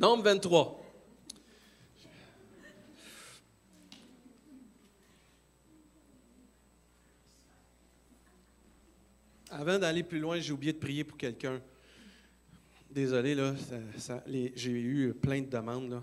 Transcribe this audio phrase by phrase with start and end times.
[0.00, 0.82] Nombre 23.
[9.50, 11.60] Avant d'aller plus loin, j'ai oublié de prier pour quelqu'un.
[12.90, 13.54] Désolé, là,
[14.54, 15.90] j'ai eu plein de demandes.
[15.90, 16.02] Là.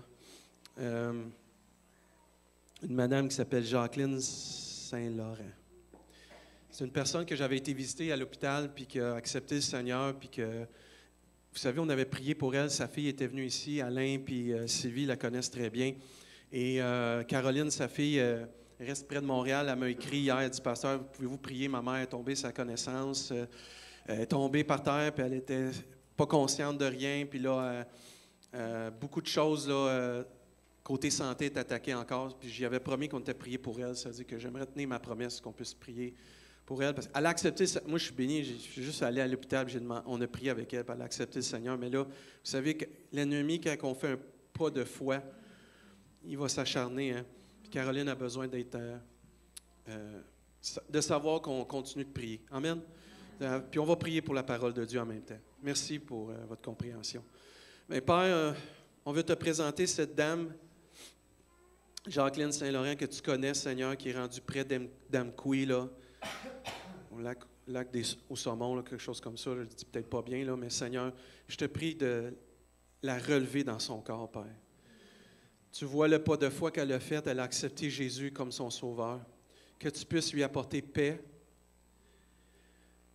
[0.78, 1.24] Euh,
[2.84, 5.38] une madame qui s'appelle Jacqueline Saint-Laurent.
[6.70, 10.16] C'est une personne que j'avais été visiter à l'hôpital, puis qui a accepté le Seigneur,
[10.16, 10.68] puis que,
[11.52, 12.70] vous savez, on avait prié pour elle.
[12.70, 15.94] Sa fille était venue ici, Alain, puis euh, Sylvie la connaissent très bien.
[16.52, 18.22] Et euh, Caroline, sa fille,
[18.80, 19.66] reste près de Montréal.
[19.70, 21.68] Elle m'a écrit hier, elle dit Pasteur, pouvez-vous prier?
[21.68, 23.32] Ma mère est tombée sa connaissance.
[24.06, 25.70] est tombée par terre, puis elle était
[26.16, 27.26] pas consciente de rien.
[27.28, 27.84] Puis là,
[29.00, 30.24] beaucoup de choses, là
[30.88, 32.38] Côté santé est attaqué encore.
[32.38, 33.94] Puis j'y avais promis qu'on était prié pour elle.
[33.94, 36.14] Ça veut dire que j'aimerais tenir ma promesse qu'on puisse prier
[36.68, 36.94] pour elle.
[36.94, 37.64] Parce qu'elle a accepté.
[37.86, 38.44] Moi, je suis béni.
[38.44, 39.66] Je suis juste allé à l'hôpital.
[40.04, 40.84] On a prié avec elle.
[40.86, 41.78] elle a accepté le Seigneur.
[41.78, 42.10] Mais là, vous
[42.42, 44.18] savez que l'ennemi, quand on fait un
[44.52, 45.22] pas de foi,
[46.26, 47.12] il va s'acharner.
[47.12, 47.24] Hein.
[47.70, 48.74] Caroline a besoin d'être.
[48.74, 48.98] Euh,
[49.88, 50.20] euh,
[50.90, 52.42] de savoir qu'on continue de prier.
[52.50, 52.82] Amen.
[53.40, 55.38] Euh, puis on va prier pour la parole de Dieu en même temps.
[55.62, 57.24] Merci pour votre compréhension.
[57.88, 58.54] Mais Père,
[59.06, 60.52] on veut te présenter cette dame
[62.06, 64.66] Jacqueline Saint-Laurent, que tu connais, Seigneur, qui est rendu près
[65.08, 65.88] d'Amkoui, là,
[67.12, 67.38] au lac,
[68.28, 69.54] au saumon, quelque chose comme ça.
[69.54, 71.12] Je ne dis peut-être pas bien, là, mais Seigneur,
[71.46, 72.34] je te prie de
[73.02, 74.44] la relever dans son corps, Père.
[75.70, 78.70] Tu vois le pas de foi qu'elle a fait, elle a accepté Jésus comme son
[78.70, 79.20] sauveur.
[79.78, 81.22] Que tu puisses lui apporter paix,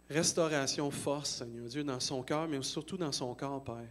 [0.10, 3.90] restauration, force, Seigneur Dieu, dans son cœur, mais surtout dans son corps, Père.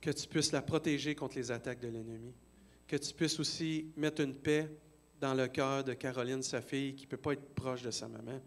[0.00, 2.34] Que tu puisses la protéger contre les attaques de l'ennemi
[2.92, 4.68] que tu puisses aussi mettre une paix
[5.22, 8.08] dans le cœur de Caroline, sa fille, qui ne peut pas être proche de sa
[8.08, 8.40] maman.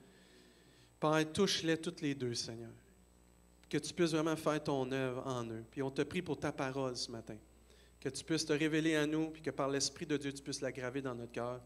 [1.00, 2.74] Père, touche-les toutes les deux, Seigneur.
[3.70, 5.64] Que tu puisses vraiment faire ton œuvre en eux.
[5.72, 7.38] Puis on te prie pour ta parole ce matin.
[7.98, 10.60] Que tu puisses te révéler à nous, puis que par l'Esprit de Dieu, tu puisses
[10.60, 11.62] la graver dans notre cœur.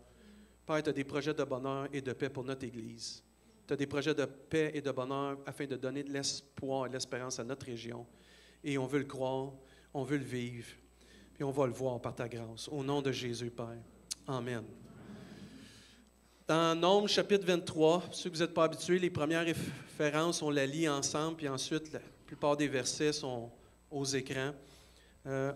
[0.67, 3.23] Père, tu as des projets de bonheur et de paix pour notre Église.
[3.65, 6.89] Tu as des projets de paix et de bonheur afin de donner de l'espoir et
[6.89, 8.05] de l'espérance à notre région.
[8.63, 9.53] Et on veut le croire,
[9.91, 10.67] on veut le vivre.
[11.39, 12.67] Et on va le voir par ta grâce.
[12.67, 13.81] Au nom de Jésus, Père.
[14.27, 14.63] Amen.
[16.49, 20.65] Dans Nombre chapitre 23, ceux que vous n'êtes pas habitués, les premières références, on la
[20.65, 23.51] lit ensemble, puis ensuite, la plupart des versets sont
[23.91, 24.55] aux écrans.
[25.27, 25.53] Euh,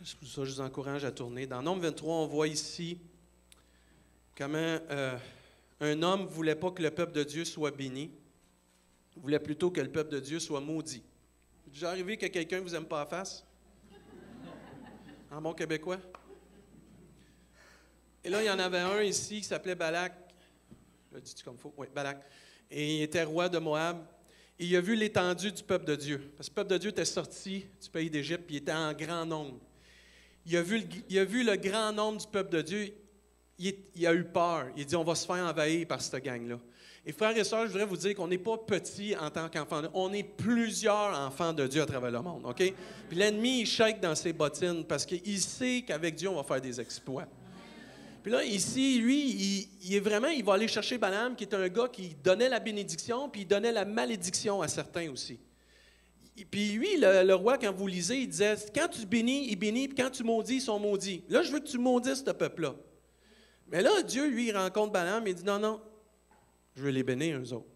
[0.00, 1.48] je vous encourage à tourner.
[1.48, 3.00] Dans Nombre 23, on voit ici
[4.38, 5.18] comment euh,
[5.80, 8.12] un homme ne voulait pas que le peuple de Dieu soit béni,
[9.16, 11.02] il voulait plutôt que le peuple de Dieu soit maudit.
[11.66, 13.44] Déjà arrivé que quelqu'un ne vous aime pas à face?
[15.32, 15.98] en bon québécois?
[18.24, 20.12] Et là, il y en avait un ici qui s'appelait Balak.
[21.12, 21.74] Je dis comme faut?
[21.76, 22.22] Oui, Balak.
[22.70, 24.04] Et il était roi de Moab.
[24.58, 26.32] Et il a vu l'étendue du peuple de Dieu.
[26.36, 28.92] Parce que le peuple de Dieu était sorti du pays d'Égypte, puis il était en
[28.92, 29.58] grand nombre.
[30.46, 30.78] Il a, vu
[31.08, 32.94] le, le grand nombre du peuple de Dieu.
[33.58, 34.66] Il, il a eu peur.
[34.76, 36.58] Il a dit on va se faire envahir par cette gang-là.
[37.04, 39.82] Et frères et sœurs, je voudrais vous dire qu'on n'est pas petit en tant qu'enfant.
[39.92, 42.62] On est plusieurs enfants de Dieu à travers le monde, OK?
[43.08, 46.60] Puis l'ennemi, il shake dans ses bottines parce qu'il sait qu'avec Dieu, on va faire
[46.60, 47.26] des exploits.
[48.22, 51.68] Puis là, ici, lui, il, est vraiment, il va aller chercher Balaam, qui est un
[51.68, 55.40] gars qui donnait la bénédiction, puis il donnait la malédiction à certains aussi.
[56.50, 59.96] Puis lui, le, roi, quand vous lisez, il disait, quand tu bénis, il bénit, puis
[59.96, 61.24] quand tu maudis, ils sont maudits.
[61.28, 62.76] Là, je veux que tu maudisses ce peuple-là.
[63.68, 65.80] Mais là, Dieu, lui, il rencontre Balaam et il dit, non, non,
[66.76, 67.66] je veux les bénir, eux autres.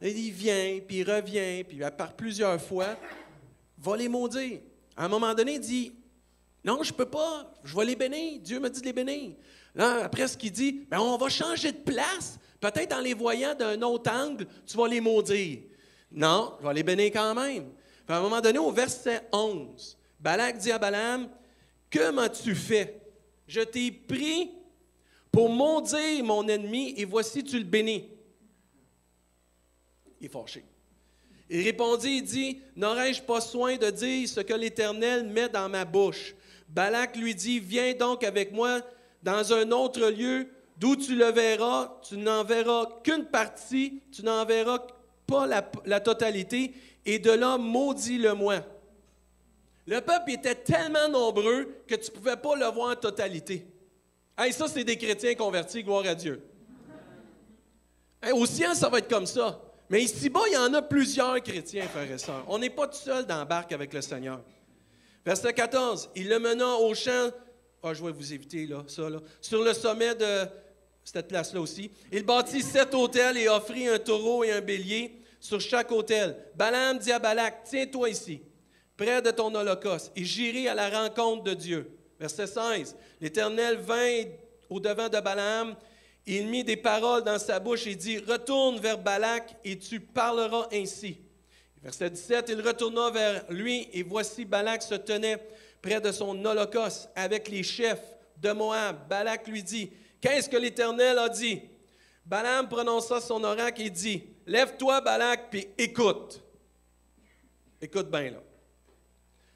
[0.00, 2.96] Et il vient, puis il revient, puis part plusieurs fois,
[3.78, 4.60] va les maudire.
[4.96, 5.92] À un moment donné, il dit
[6.66, 8.40] Non, je ne peux pas, je vais les bénir.
[8.40, 9.36] Dieu me dit de les bénir.
[9.72, 12.40] Là, après, ce qu'il dit ben, On va changer de place.
[12.60, 15.60] Peut-être en les voyant d'un autre angle, tu vas les maudire.
[16.10, 17.70] Non, je vais les bénir quand même.
[18.08, 21.28] À un moment donné, au verset 11, Balak dit à Balaam
[21.88, 23.00] Que m'as-tu fait?
[23.46, 24.50] Je t'ai pris
[25.30, 28.08] pour maudire mon ennemi, et voici, tu le bénis.
[30.20, 30.64] Il est fâché.
[31.48, 35.84] Il répondit, il dit, N'aurais-je pas soin de dire ce que l'Éternel met dans ma
[35.84, 36.34] bouche?
[36.68, 38.80] Balak lui dit, Viens donc avec moi
[39.22, 40.48] dans un autre lieu
[40.78, 44.86] d'où tu le verras, tu n'en verras qu'une partie, tu n'en verras
[45.26, 45.46] pas
[45.84, 46.72] la, totalité,
[47.04, 48.60] et de là, maudis-le-moi.
[49.86, 53.66] Le peuple était tellement nombreux que tu ne pouvais pas le voir en totalité.
[54.36, 56.42] Hey, ça, c'est des chrétiens convertis, gloire à Dieu.
[58.32, 59.60] au ciel, ça va être comme ça.
[59.88, 62.44] Mais ici-bas, il y en a plusieurs chrétiens, frères et sœurs.
[62.48, 64.40] On n'est pas tout seul dans la barque avec le Seigneur.
[65.26, 66.10] Verset 14.
[66.14, 67.30] Il le mena au champ.
[67.82, 69.18] Ah, je vais vous éviter, là, ça, là.
[69.40, 70.46] Sur le sommet de
[71.02, 71.90] cette place-là aussi.
[72.12, 76.36] Il bâtit sept hôtels et offrit un taureau et un bélier sur chaque hôtel.
[76.54, 78.40] Balaam dit à Balak Tiens-toi ici.
[78.96, 81.90] près de ton holocauste, et j'irai à la rencontre de Dieu.
[82.18, 82.96] Verset 16.
[83.20, 84.22] L'Éternel vint
[84.70, 85.76] au-devant de Balaam,
[86.24, 90.68] il mit des paroles dans sa bouche et dit, Retourne vers Balak et tu parleras
[90.72, 91.18] ainsi.
[91.86, 95.38] Verset 17, il retourna vers lui et voici Balak se tenait
[95.80, 98.02] près de son holocauste avec les chefs
[98.38, 99.06] de Moab.
[99.08, 101.62] Balak lui dit, Qu'est-ce que l'Éternel a dit?
[102.24, 106.42] Balaam prononça son oracle et dit, Lève-toi, Balak, puis écoute.
[107.80, 108.42] Écoute bien, là.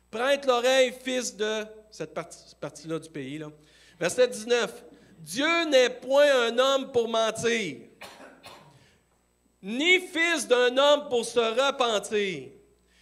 [0.09, 2.15] Prête l'oreille, fils de cette
[2.61, 3.43] partie-là du pays.
[3.99, 4.85] Verset 19.
[5.19, 7.79] Dieu n'est point un homme pour mentir,
[9.62, 12.49] ni fils d'un homme pour se repentir.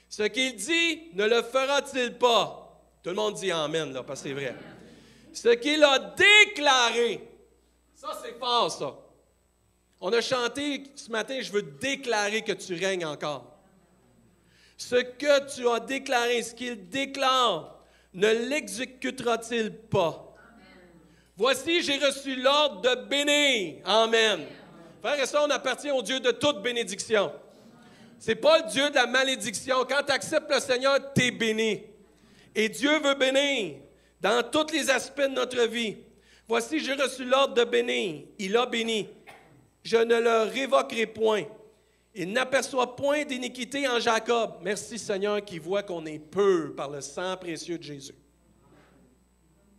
[0.08, 2.64] Ce qu'il dit, ne le fera-t-il pas?
[3.02, 4.54] Tout le monde dit Amen, là, parce que c'est vrai.
[5.32, 7.28] Ce qu'il a déclaré,
[7.94, 8.96] ça c'est fort, ça.
[10.00, 13.58] On a chanté ce matin, je veux déclarer que tu règnes encore.
[14.76, 17.78] Ce que tu as déclaré, ce qu'il déclare,
[18.14, 20.24] ne l'exécutera-t-il pas?
[21.36, 23.82] Voici, j'ai reçu l'ordre de bénir.
[23.84, 24.46] Amen.
[25.00, 27.32] Frère et ça, on appartient au Dieu de toute bénédiction.
[28.18, 29.84] Ce n'est pas le Dieu de la malédiction.
[29.88, 31.82] Quand tu acceptes le Seigneur, tu es béni.
[32.54, 33.76] Et Dieu veut bénir
[34.20, 35.98] dans tous les aspects de notre vie.
[36.48, 38.22] Voici, j'ai reçu l'ordre de bénir.
[38.38, 39.08] Il a béni.
[39.84, 41.44] Je ne le révoquerai point.
[42.14, 44.54] Il n'aperçoit point d'iniquité en Jacob.
[44.62, 48.14] Merci Seigneur qui voit qu'on est peu par le sang précieux de Jésus.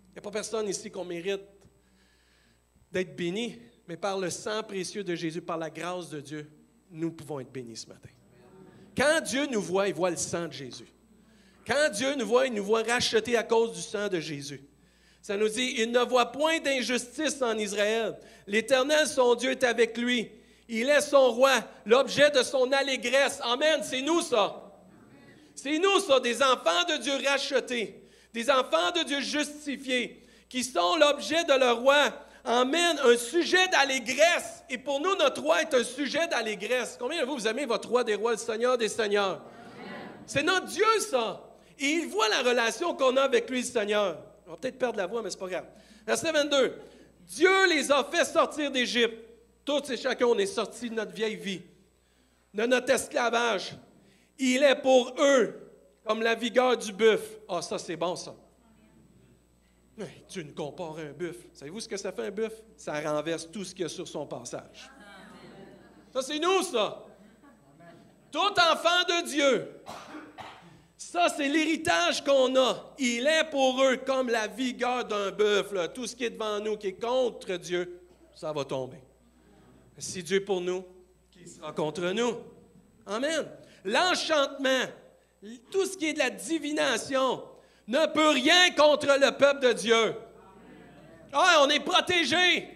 [0.09, 1.41] Il n'y a pas personne ici qu'on mérite
[2.91, 3.59] d'être béni,
[3.89, 6.47] mais par le sang précieux de Jésus, par la grâce de Dieu,
[6.91, 8.09] nous pouvons être bénis ce matin.
[8.95, 10.93] Quand Dieu nous voit, il voit le sang de Jésus.
[11.65, 14.61] Quand Dieu nous voit, il nous voit racheter à cause du sang de Jésus.
[15.23, 18.15] Ça nous dit, il ne voit point d'injustice en Israël.
[18.45, 20.29] L'Éternel, son Dieu, est avec lui.
[20.67, 21.53] Il est son roi,
[21.83, 23.39] l'objet de son allégresse.
[23.41, 24.71] Amen, c'est nous ça.
[25.55, 27.99] C'est nous ça, des enfants de Dieu rachetés
[28.33, 32.13] des enfants de Dieu justifiés, qui sont l'objet de leur roi,
[32.49, 34.63] emmènent un sujet d'allégresse.
[34.69, 36.97] Et pour nous, notre roi est un sujet d'allégresse.
[36.99, 39.41] Combien de vous, vous aimez votre roi des rois, le Seigneur des seigneurs?
[40.25, 41.41] C'est notre Dieu, ça.
[41.77, 44.17] Et il voit la relation qu'on a avec lui, le Seigneur.
[44.47, 45.65] On va peut-être perdre la voix, mais c'est pas grave.
[46.05, 46.73] Verset 22.
[47.27, 49.25] Dieu les a fait sortir d'Égypte.
[49.63, 51.61] Tous et chacun, on est sortis de notre vieille vie,
[52.55, 53.75] de notre esclavage.
[54.39, 55.53] Il est pour eux
[56.03, 57.21] comme la vigueur du bœuf.
[57.47, 58.33] Ah, ça, c'est bon, ça.
[59.99, 61.35] Mais Dieu nous compare à un bœuf.
[61.53, 62.53] Savez-vous ce que ça fait un bœuf?
[62.77, 64.89] Ça renverse tout ce qu'il y a sur son passage.
[66.13, 67.05] Ça, c'est nous, ça.
[68.31, 69.81] Tout enfant de Dieu.
[70.95, 72.93] Ça, c'est l'héritage qu'on a.
[72.97, 75.73] Il est pour eux comme la vigueur d'un bœuf.
[75.93, 78.01] Tout ce qui est devant nous, qui est contre Dieu,
[78.33, 79.01] ça va tomber.
[79.97, 80.85] Si Dieu est pour nous,
[81.29, 82.37] qui sera contre nous?
[83.05, 83.45] Amen.
[83.83, 84.85] L'enchantement,
[85.69, 87.43] tout ce qui est de la divination
[87.89, 90.13] ne peut rien contre le peuple de Dieu.
[91.33, 92.69] Ah, on est protégé.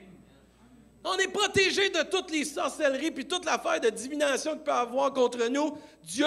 [1.05, 5.13] On est protégé de toutes les sorcelleries puis toute l'affaire de divination qu'il peut avoir
[5.13, 5.77] contre nous.
[6.03, 6.25] Dieu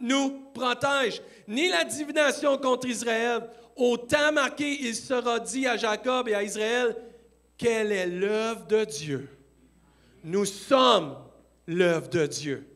[0.00, 1.22] nous protège.
[1.48, 3.48] Ni la divination contre Israël.
[3.74, 6.94] Au temps marqué, il sera dit à Jacob et à Israël
[7.56, 9.28] quelle est l'œuvre de Dieu?
[10.22, 11.16] Nous sommes
[11.66, 12.68] l'œuvre de Dieu.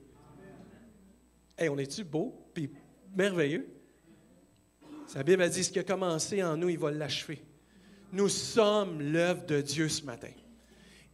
[1.58, 2.34] Hey, on est-tu beau?
[3.14, 3.66] merveilleux?
[5.10, 7.42] Sa Bible a dit ce qui a commencé en nous, il va l'achever.
[8.12, 10.30] Nous sommes l'œuvre de Dieu ce matin.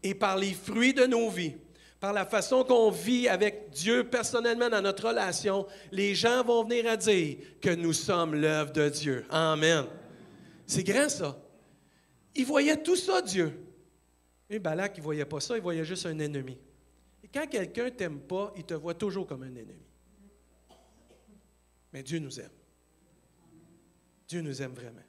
[0.03, 1.55] Et par les fruits de nos vies,
[1.99, 6.91] par la façon qu'on vit avec Dieu personnellement dans notre relation, les gens vont venir
[6.91, 9.25] à dire que nous sommes l'œuvre de Dieu.
[9.31, 9.87] Amen.
[10.67, 11.35] C'est grand ça.
[12.35, 13.59] Il voyait tout ça, Dieu.
[14.51, 16.59] Et Balak, il ne voyait pas ça, il voyait juste un ennemi.
[17.25, 19.87] Et quand quelqu'un ne t'aime pas, il te voit toujours comme un ennemi.
[21.95, 22.51] Mais Dieu nous aime.
[24.29, 25.03] Dieu nous aime vraiment.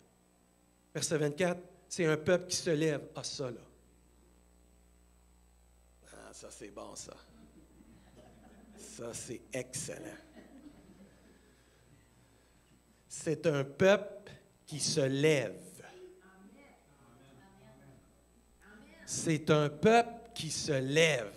[0.94, 3.62] Verset 24, c'est un peuple qui se lève à ça, là.
[6.14, 7.16] Ah, ça, c'est bon, ça.
[8.78, 10.18] Ça, c'est excellent.
[13.08, 14.32] C'est un peuple
[14.66, 15.62] qui se lève.
[19.06, 21.34] C'est un peuple qui se lève.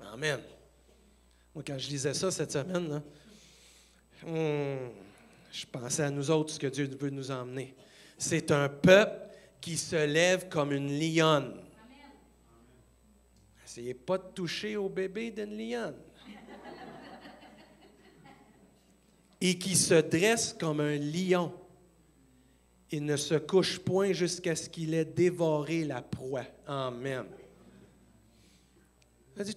[0.00, 0.40] Amen.
[1.54, 3.02] Moi, quand je lisais ça cette semaine, là,
[4.24, 4.90] Hmm.
[5.52, 7.74] Je pensais à nous autres, ce que Dieu veut nous emmener.
[8.16, 9.28] C'est un peuple
[9.60, 11.60] qui se lève comme une lionne.
[13.64, 15.96] Essayez pas de toucher au bébé d'une lionne.
[19.40, 21.52] Et qui se dresse comme un lion.
[22.90, 26.44] Il ne se couche point jusqu'à ce qu'il ait dévoré la proie.
[26.66, 27.24] Amen.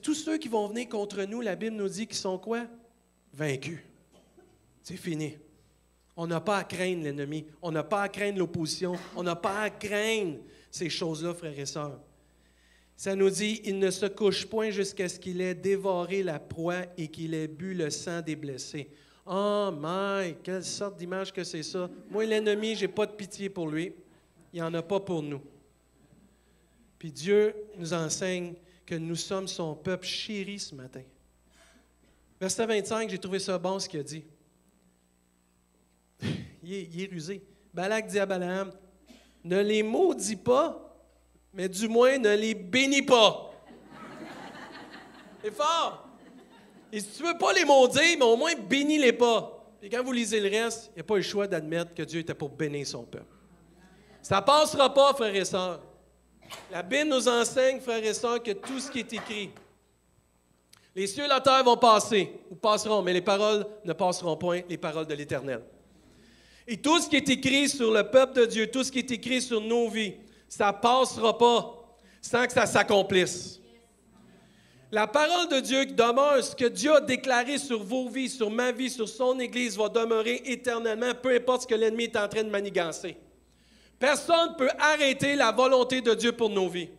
[0.02, 2.66] tous ceux qui vont venir contre nous, la Bible nous dit qu'ils sont quoi?
[3.34, 3.80] Vaincus.
[4.82, 5.38] C'est fini.
[6.18, 7.46] On n'a pas à craindre l'ennemi.
[7.62, 8.96] On n'a pas à craindre l'opposition.
[9.16, 10.38] On n'a pas à craindre
[10.72, 12.00] ces choses-là, frères et sœurs.
[12.96, 16.84] Ça nous dit, il ne se couche point jusqu'à ce qu'il ait dévoré la proie
[16.98, 18.90] et qu'il ait bu le sang des blessés.
[19.26, 21.90] Oh my, quelle sorte d'image que c'est ça.
[22.10, 23.94] Moi, l'ennemi, j'ai pas de pitié pour lui.
[24.54, 25.42] Il n'y en a pas pour nous.
[26.98, 28.54] Puis Dieu nous enseigne
[28.86, 31.02] que nous sommes son peuple chéri ce matin.
[32.40, 34.24] Verset 25, j'ai trouvé ça bon ce qu'il a dit.
[36.66, 37.42] Il, est, rusé.
[37.74, 38.72] Balak dit à Balaam,
[39.44, 40.98] ne les maudis pas,
[41.54, 43.52] mais du moins ne les bénis pas.
[45.44, 46.08] C'est fort.
[46.92, 49.52] Et si tu ne veux pas les maudire, mais au moins bénis-les pas.
[49.82, 52.22] Et quand vous lisez le reste, il n'y a pas le choix d'admettre que Dieu
[52.22, 53.26] était pour bénir son peuple.
[54.22, 55.82] Ça ne passera pas, frères et sœurs.
[56.72, 59.52] La Bible nous enseigne, frères et sœurs, que tout ce qui est écrit,
[60.96, 64.62] les cieux et la terre vont passer, ou passeront, mais les paroles ne passeront point,
[64.70, 65.62] les paroles de l'Éternel.
[66.68, 69.12] Et tout ce qui est écrit sur le peuple de Dieu, tout ce qui est
[69.12, 70.16] écrit sur nos vies,
[70.48, 73.60] ça ne passera pas sans que ça s'accomplisse.
[74.92, 78.50] La parole de Dieu qui demeure, ce que Dieu a déclaré sur vos vies, sur
[78.50, 82.28] ma vie, sur son Église, va demeurer éternellement, peu importe ce que l'ennemi est en
[82.28, 83.18] train de manigancer.
[84.00, 86.90] Personne ne peut arrêter la volonté de Dieu pour nos vies.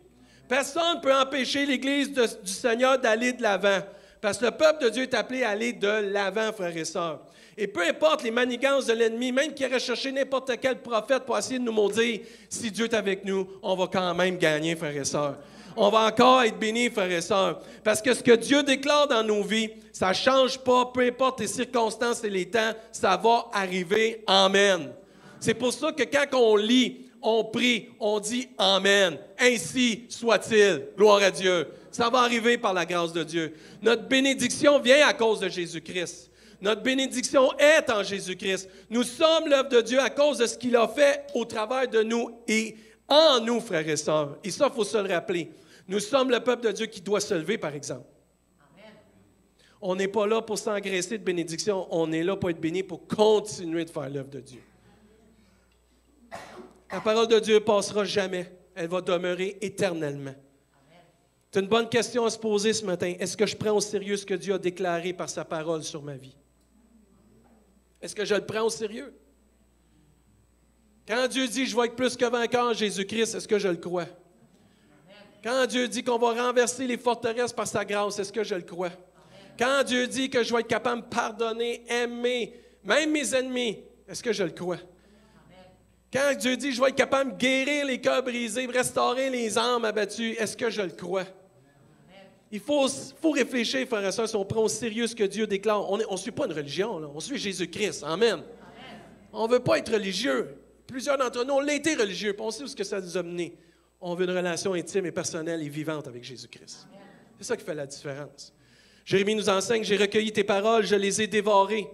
[0.47, 3.79] Personne ne peut empêcher l'Église du Seigneur d'aller de l'avant.
[4.21, 7.21] Parce que le peuple de Dieu est appelé à aller de l'avant, frères et sœurs.
[7.57, 11.37] Et peu importe les manigances de l'ennemi, même qu'il aurait cherché n'importe quel prophète pour
[11.37, 14.95] essayer de nous maudire, si Dieu est avec nous, on va quand même gagner, frères
[14.95, 15.37] et sœurs.
[15.75, 17.61] On va encore être bénis, frères et sœurs.
[17.83, 21.39] Parce que ce que Dieu déclare dans nos vies, ça ne change pas, peu importe
[21.39, 24.23] les circonstances et les temps, ça va arriver.
[24.27, 24.91] Amen.
[25.39, 29.17] C'est pour ça que quand on lit, on prie, on dit Amen.
[29.39, 30.83] Ainsi soit-il.
[30.95, 31.67] Gloire à Dieu.
[31.91, 33.55] Ça va arriver par la grâce de Dieu.
[33.81, 36.31] Notre bénédiction vient à cause de Jésus-Christ.
[36.61, 38.69] Notre bénédiction est en Jésus-Christ.
[38.89, 42.01] Nous sommes l'œuvre de Dieu à cause de ce qu'il a fait au travers de
[42.01, 42.75] nous et
[43.07, 44.37] en nous, frères et sœurs.
[44.43, 45.51] Et ça, il faut se le rappeler.
[45.87, 48.07] Nous sommes le peuple de Dieu qui doit se lever, par exemple.
[49.79, 53.07] On n'est pas là pour s'engraisser de bénédiction, on est là pour être béni, pour
[53.07, 54.61] continuer de faire l'œuvre de Dieu.
[56.91, 58.51] La parole de Dieu ne passera jamais.
[58.73, 60.33] Elle va demeurer éternellement.
[61.51, 63.13] C'est une bonne question à se poser ce matin.
[63.19, 66.01] Est-ce que je prends au sérieux ce que Dieu a déclaré par sa parole sur
[66.01, 66.35] ma vie?
[68.01, 69.13] Est-ce que je le prends au sérieux?
[71.07, 74.07] Quand Dieu dit je vais être plus que vainqueur Jésus-Christ, est-ce que je le crois?
[75.43, 78.63] Quand Dieu dit qu'on va renverser les forteresses par sa grâce, est-ce que je le
[78.63, 78.91] crois?
[79.57, 84.21] Quand Dieu dit que je vais être capable de pardonner, aimer, même mes ennemis, est-ce
[84.21, 84.77] que je le crois?
[86.11, 89.83] Quand Dieu dit, je vais être capable de guérir les cœurs brisés, restaurer les âmes
[89.83, 91.25] abattues, est-ce que je le crois?
[92.51, 92.87] Il faut,
[93.31, 95.89] réfléchir, frères et sœurs, si on prend au sérieux ce que Dieu déclare.
[95.89, 98.03] On ne suit pas une religion, on suit Jésus-Christ.
[98.05, 98.41] Amen.
[99.33, 100.55] On ne veut pas être religieux.
[100.87, 103.17] Plusieurs d'entre nous, on l'a été religieux, puis on sait où ce que ça nous
[103.17, 103.53] a mené.
[103.99, 106.87] On veut une relation intime et personnelle et vivante avec Jésus-Christ.
[107.37, 108.53] C'est ça qui fait la différence.
[109.03, 111.87] Jérémie nous enseigne, j'ai recueilli tes paroles, je les ai dévorées.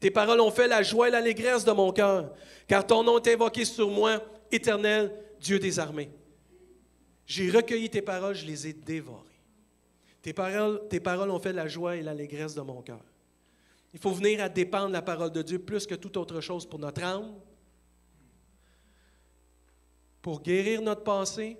[0.00, 2.34] Tes paroles ont fait la joie et l'allégresse de mon cœur,
[2.68, 6.10] car ton nom est invoqué sur moi, éternel Dieu des armées.
[7.26, 9.23] J'ai recueilli tes paroles, je les ai dévorées.
[10.24, 13.04] Tes paroles, tes paroles ont fait la joie et l'allégresse de mon cœur.
[13.92, 16.66] Il faut venir à dépendre de la parole de Dieu plus que toute autre chose
[16.66, 17.38] pour notre âme,
[20.22, 21.58] pour guérir notre passé,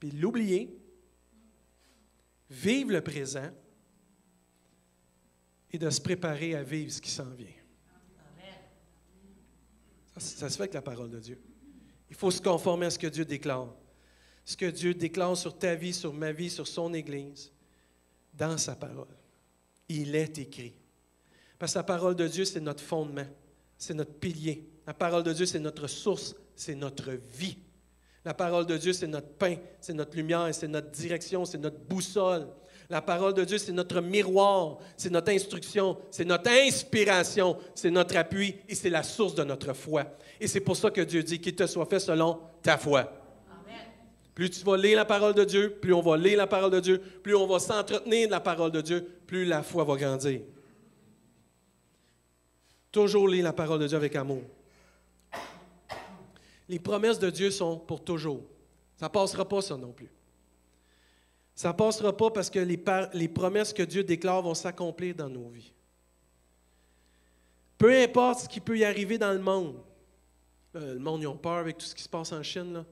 [0.00, 0.74] puis l'oublier,
[2.48, 3.50] vivre le présent
[5.70, 7.46] et de se préparer à vivre ce qui s'en vient.
[10.16, 11.38] Ça, se fait avec la parole de Dieu.
[12.08, 13.74] Il faut se conformer à ce que Dieu déclare.
[14.48, 17.52] Ce que Dieu déclare sur ta vie, sur ma vie, sur son Église,
[18.32, 19.14] dans sa parole.
[19.90, 20.72] Il est écrit.
[21.58, 23.26] Parce que la parole de Dieu, c'est notre fondement,
[23.76, 24.66] c'est notre pilier.
[24.86, 27.58] La parole de Dieu, c'est notre source, c'est notre vie.
[28.24, 31.80] La parole de Dieu, c'est notre pain, c'est notre lumière, c'est notre direction, c'est notre
[31.80, 32.48] boussole.
[32.88, 38.16] La parole de Dieu, c'est notre miroir, c'est notre instruction, c'est notre inspiration, c'est notre
[38.16, 40.06] appui et c'est la source de notre foi.
[40.40, 43.17] Et c'est pour ça que Dieu dit qu'il te soit fait selon ta foi.
[44.38, 46.78] Plus tu vas lire la parole de Dieu, plus on va lire la parole de
[46.78, 50.42] Dieu, plus on va s'entretenir de la parole de Dieu, plus la foi va grandir.
[52.92, 54.44] Toujours lire la parole de Dieu avec amour.
[56.68, 58.44] Les promesses de Dieu sont pour toujours.
[58.96, 60.12] Ça ne passera pas, ça non plus.
[61.56, 65.48] Ça ne passera pas parce que les, promesses que Dieu déclare vont s'accomplir dans nos
[65.48, 65.72] vies.
[67.76, 69.82] Peu importe ce qui peut y arriver dans le monde.
[70.76, 72.72] Euh, le monde, ils ont peur avec tout ce qui se passe en Chine.
[72.72, 72.84] Là.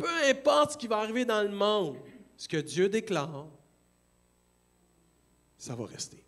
[0.00, 1.98] Peu importe ce qui va arriver dans le monde,
[2.36, 3.46] ce que Dieu déclare,
[5.58, 6.24] ça va rester.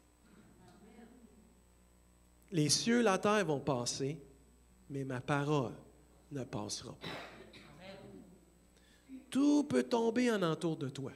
[2.51, 4.21] Les cieux, la terre vont passer,
[4.91, 5.73] mais ma parole
[6.31, 7.09] ne passera pas.
[9.31, 11.13] Tout peut tomber en entour de toi.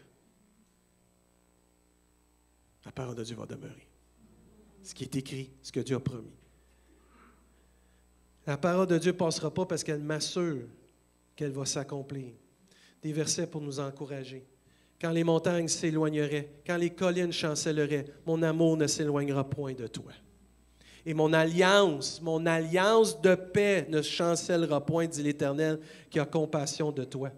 [2.87, 3.87] La parole de Dieu va demeurer.
[4.83, 6.33] Ce qui est écrit, ce que Dieu a promis.
[8.47, 10.67] La parole de Dieu ne passera pas parce qu'elle m'assure
[11.35, 12.33] qu'elle va s'accomplir.
[13.03, 14.45] Des versets pour nous encourager.
[15.01, 20.13] Quand les montagnes s'éloigneraient, quand les collines chancelleraient, mon amour ne s'éloignera point de toi.
[21.05, 25.79] Et mon alliance, mon alliance de paix ne chancellera point, dit l'Éternel,
[26.11, 27.31] qui a compassion de toi.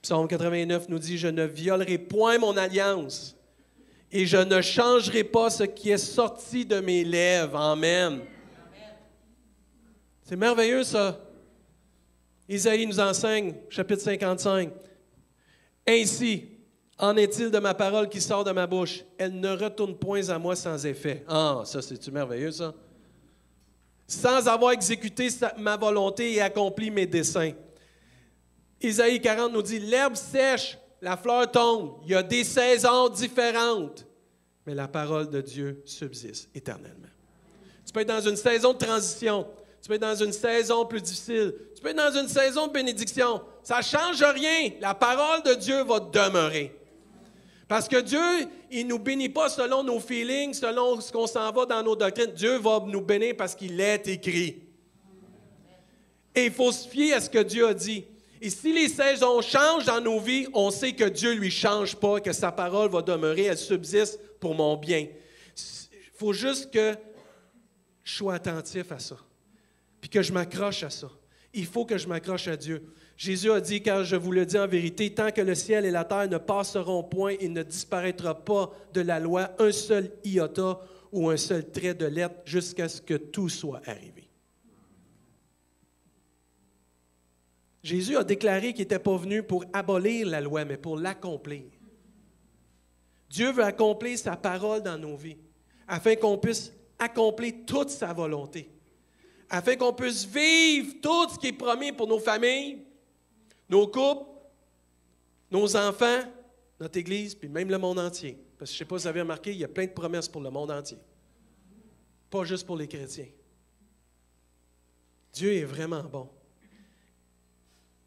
[0.00, 3.36] Psaume 89 nous dit, je ne violerai point mon alliance
[4.12, 7.56] et je ne changerai pas ce qui est sorti de mes lèvres.
[7.56, 8.20] Amen.
[10.22, 11.20] C'est merveilleux ça.
[12.48, 14.70] Isaïe nous enseigne, chapitre 55.
[15.86, 16.48] Ainsi,
[16.98, 19.04] en est-il de ma parole qui sort de ma bouche?
[19.18, 21.24] Elle ne retourne point à moi sans effet.
[21.28, 22.74] Ah, ça c'est-tu merveilleux ça?
[24.06, 27.52] Sans avoir exécuté ma volonté et accompli mes desseins.
[28.80, 34.06] Isaïe 40 nous dit, l'herbe sèche, la fleur tombe, il y a des saisons différentes,
[34.64, 37.08] mais la parole de Dieu subsiste éternellement.
[37.84, 39.46] Tu peux être dans une saison de transition,
[39.86, 42.72] tu peux être dans une saison plus difficile, tu peux être dans une saison de
[42.72, 43.40] bénédiction.
[43.62, 46.76] Ça ne change rien, la parole de Dieu va demeurer.
[47.68, 48.18] Parce que Dieu,
[48.72, 51.94] il ne nous bénit pas selon nos feelings, selon ce qu'on s'en va dans nos
[51.94, 52.32] doctrines.
[52.32, 54.60] Dieu va nous bénir parce qu'il est écrit.
[56.34, 58.06] Et il faut se fier à ce que Dieu a dit.
[58.40, 61.94] Et si les saisons changent dans nos vies, on sait que Dieu ne lui change
[61.94, 65.06] pas, que sa parole va demeurer, elle subsiste pour mon bien.
[65.56, 66.96] Il faut juste que
[68.02, 69.16] je sois attentif à ça,
[70.06, 71.10] puis que je m'accroche à ça.
[71.52, 72.92] Il faut que je m'accroche à Dieu.
[73.16, 75.90] Jésus a dit, car je vous le dis en vérité, tant que le ciel et
[75.90, 80.78] la terre ne passeront point, il ne disparaîtra pas de la loi un seul iota
[81.10, 84.30] ou un seul trait de lettre jusqu'à ce que tout soit arrivé.
[87.82, 91.64] Jésus a déclaré qu'il n'était pas venu pour abolir la loi, mais pour l'accomplir.
[93.28, 95.38] Dieu veut accomplir sa parole dans nos vies,
[95.88, 98.70] afin qu'on puisse accomplir toute sa volonté,
[99.48, 102.82] afin qu'on puisse vivre tout ce qui est promis pour nos familles,
[103.68, 104.30] nos couples,
[105.50, 106.22] nos enfants,
[106.80, 108.38] notre Église, puis même le monde entier.
[108.58, 109.92] Parce que je ne sais pas si vous avez remarqué, il y a plein de
[109.92, 110.98] promesses pour le monde entier.
[112.30, 113.28] Pas juste pour les chrétiens.
[115.32, 116.28] Dieu est vraiment bon.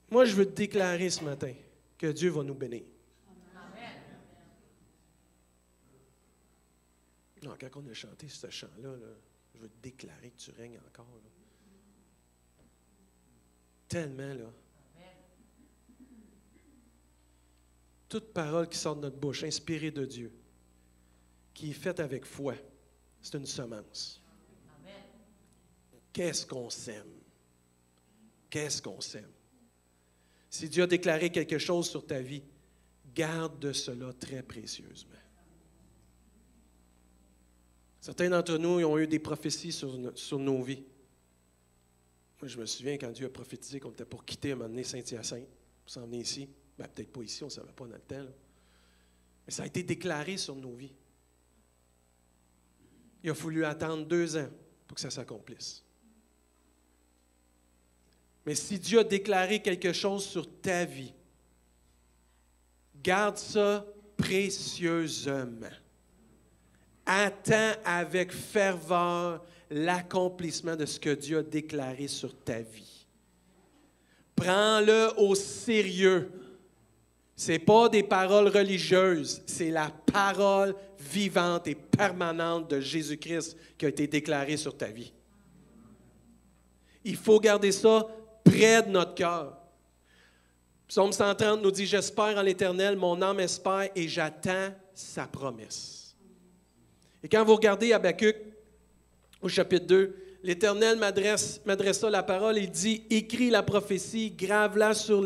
[0.09, 1.53] Moi, je veux te déclarer ce matin
[1.97, 2.83] que Dieu va nous bénir.
[7.43, 8.89] Non, quand on a chanté ce chant-là,
[9.59, 11.05] je veux te déclarer que tu règnes encore.
[13.89, 14.51] Tellement, là.
[18.07, 20.31] Toute parole qui sort de notre bouche, inspirée de Dieu,
[21.53, 22.55] qui est faite avec foi,
[23.21, 24.21] c'est une semence.
[26.13, 27.19] Qu'est-ce qu'on sème?
[28.49, 29.31] Qu'est-ce qu'on sème?
[30.49, 32.43] Si Dieu a déclaré quelque chose sur ta vie,
[33.13, 35.18] garde de cela très précieusement.
[38.01, 40.83] Certains d'entre nous ont eu des prophéties sur, nos vies.
[42.41, 45.47] Moi, je me souviens quand Dieu a prophétisé qu'on était pour quitter donné Saint-Hyacinthe,
[45.83, 46.49] pour s'en venir ici.
[46.77, 48.25] Ben, peut-être pas ici, on ne savait pas dans le temps.
[49.45, 50.93] Mais ça a été déclaré sur nos vies.
[53.21, 54.49] Il a fallu attendre deux ans
[54.87, 55.83] pour que ça s'accomplisse.
[58.45, 61.13] Mais si Dieu a déclaré quelque chose sur ta vie,
[63.03, 63.85] garde ça
[64.15, 65.67] précieusement.
[67.11, 73.07] Attends avec ferveur l'accomplissement de ce que Dieu a déclaré sur ta vie.
[74.35, 76.31] Prends-le au sérieux.
[77.35, 83.87] Ce n'est pas des paroles religieuses, c'est la parole vivante et permanente de Jésus-Christ qui
[83.87, 85.11] a été déclarée sur ta vie.
[87.03, 88.05] Il faut garder ça
[88.43, 89.57] près de notre cœur.
[90.87, 96.08] Psaume 130 nous dit, J'espère en l'Éternel, mon âme espère et j'attends sa promesse.
[97.23, 98.35] Et quand vous regardez Habakkuk
[99.41, 100.97] au chapitre 2, l'Éternel
[101.65, 105.23] m'adressa la parole et dit, Écris la prophétie, grave-la sur,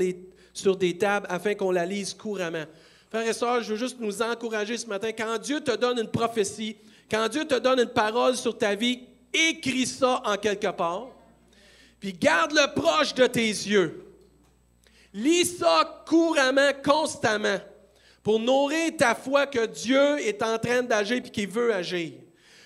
[0.53, 2.65] sur des tables afin qu'on la lise couramment.
[3.09, 5.11] Frères et sœurs, je veux juste nous encourager ce matin.
[5.11, 6.77] Quand Dieu te donne une prophétie,
[7.09, 9.01] quand Dieu te donne une parole sur ta vie,
[9.33, 11.09] écris ça en quelque part
[12.03, 14.05] puis garde-le proche de tes yeux.
[15.13, 17.59] Lis ça couramment, constamment,
[18.23, 22.13] pour nourrir ta foi que Dieu est en train d'agir et qu'il veut agir.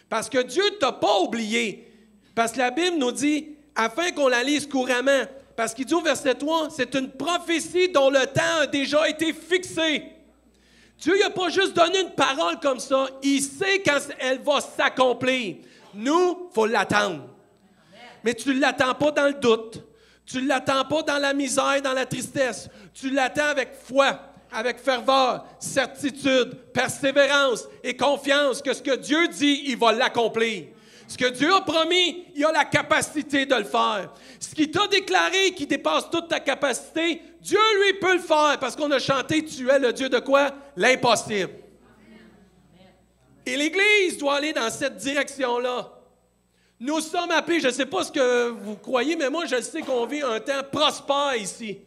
[0.07, 1.91] Parce que Dieu ne t'a pas oublié.
[2.35, 6.01] Parce que la Bible nous dit, afin qu'on la lise couramment, parce qu'il dit au
[6.01, 10.03] verset 3, c'est une prophétie dont le temps a déjà été fixé.
[10.99, 15.57] Dieu n'a pas juste donné une parole comme ça, il sait quand elle va s'accomplir.
[15.93, 17.27] Nous, il faut l'attendre.
[18.23, 19.83] Mais tu ne l'attends pas dans le doute.
[20.25, 22.69] Tu ne l'attends pas dans la misère, dans la tristesse.
[22.93, 24.19] Tu l'attends avec foi,
[24.51, 30.65] avec ferveur, certitude, persévérance et confiance que ce que Dieu dit, il va l'accomplir.
[31.07, 34.11] Ce que Dieu a promis, il a la capacité de le faire.
[34.39, 38.75] Ce qu'il t'a déclaré qui dépasse toute ta capacité, Dieu, lui, peut le faire parce
[38.75, 40.51] qu'on a chanté Tu es le Dieu de quoi?
[40.75, 41.51] L'impossible.
[43.45, 45.93] Et l'Église doit aller dans cette direction-là.
[46.79, 49.81] Nous sommes appelés, je ne sais pas ce que vous croyez, mais moi, je sais
[49.81, 51.79] qu'on vit un temps prospère ici.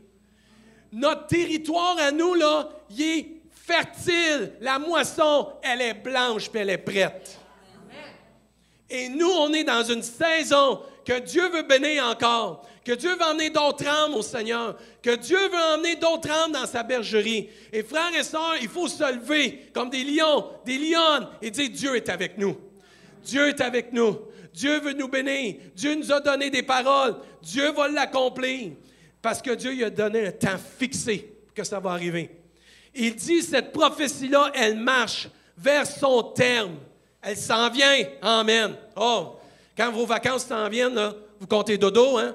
[0.93, 4.53] Notre territoire à nous, là, il est fertile.
[4.61, 7.39] La moisson, elle est blanche puis elle est prête.
[8.89, 13.25] Et nous, on est dans une saison que Dieu veut bénir encore, que Dieu veut
[13.25, 17.49] emmener d'autres âmes au Seigneur, que Dieu veut emmener d'autres âmes dans sa bergerie.
[17.73, 21.71] Et frères et sœurs, il faut se lever comme des lions, des lionnes, et dire
[21.71, 22.57] Dieu est avec nous.
[23.23, 24.19] Dieu est avec nous.
[24.53, 25.57] Dieu veut nous bénir.
[25.77, 27.17] Dieu nous a donné des paroles.
[27.43, 28.73] Dieu va l'accomplir.
[29.23, 32.31] Parce que Dieu lui a donné un temps fixé que ça va arriver.
[32.95, 36.77] Il dit, cette prophétie-là, elle marche vers son terme.
[37.23, 38.05] Elle s'en vient.
[38.23, 38.75] Amen.
[38.97, 39.37] Oh,
[39.77, 40.99] quand vos vacances s'en viennent,
[41.39, 42.35] vous comptez dodo, hein?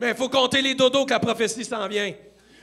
[0.00, 2.12] Mais il faut compter les dodos que la prophétie s'en vient.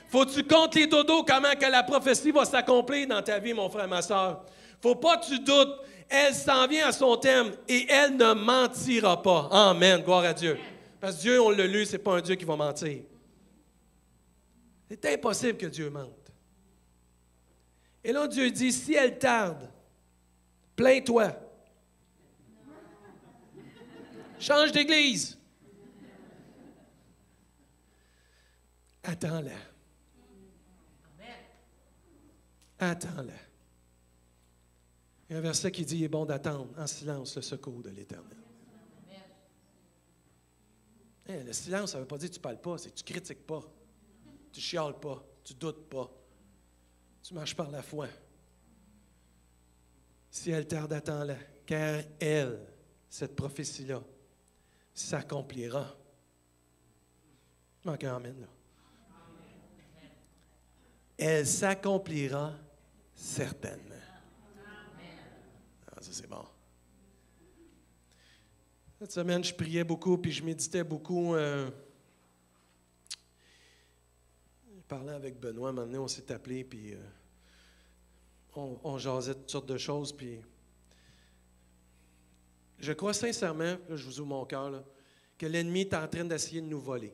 [0.08, 3.68] Faut tu comptes les dodos, comment que la prophétie va s'accomplir dans ta vie, mon
[3.68, 4.44] frère, ma soeur.
[4.80, 5.80] Faut pas que tu doutes.
[6.08, 9.48] Elle s'en vient à son terme et elle ne mentira pas.
[9.50, 10.02] Amen.
[10.02, 10.56] Gloire à Dieu.
[11.00, 12.98] Parce que Dieu, on l'a lu, c'est pas un Dieu qui va mentir.
[14.94, 16.30] C'est impossible que Dieu mente.
[18.04, 19.68] Et là, Dieu dit, si elle tarde,
[20.76, 21.36] plains-toi.
[24.38, 25.36] Change d'église.
[29.02, 29.58] Attends-la.
[32.78, 33.32] Attends-la.
[35.28, 37.82] Il y a un verset qui dit, il est bon d'attendre en silence le secours
[37.82, 38.38] de l'Éternel.
[41.26, 42.94] Eh, le silence, ça ne veut pas dire que tu ne parles pas, c'est que
[42.94, 43.60] tu ne critiques pas,
[44.54, 46.08] tu chiales pas, tu doutes pas.
[47.22, 48.06] Tu marches par la foi.
[50.30, 51.36] Si elle tarde, attends-la,
[51.66, 52.60] car elle,
[53.08, 54.00] cette prophétie-là,
[54.92, 55.96] s'accomplira.
[57.84, 58.46] Manque amène là.
[61.18, 62.54] Elle s'accomplira
[63.14, 63.94] certainement.
[65.88, 66.44] Ah, ça, c'est bon.
[69.00, 71.34] Cette semaine, je priais beaucoup, puis je méditais beaucoup.
[71.34, 71.70] Euh,
[74.74, 76.98] je parlais avec Benoît, maintenant on s'est appelé, puis euh,
[78.54, 80.38] on, on jasait toutes sortes de choses, puis
[82.78, 84.84] je crois sincèrement, je vous ouvre mon cœur,
[85.36, 87.12] que l'ennemi est en train d'essayer de nous voler.